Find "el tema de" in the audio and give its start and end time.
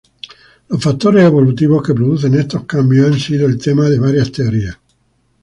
3.45-3.99